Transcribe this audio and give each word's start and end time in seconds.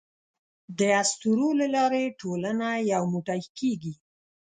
د 0.79 0.81
اسطورو 1.01 1.47
له 1.59 1.67
لارې 1.75 2.15
ټولنه 2.21 2.67
یو 2.93 3.03
موټی 3.13 3.41
کېږي. 3.57 3.93